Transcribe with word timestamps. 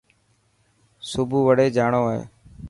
سڀو 1.09 1.39
وڙي 1.47 1.67
جاڻو 1.75 2.01
هي. 2.11 2.21